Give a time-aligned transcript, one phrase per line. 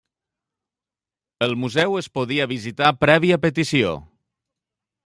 [1.47, 3.95] El museu es podia visitar prèvia petició.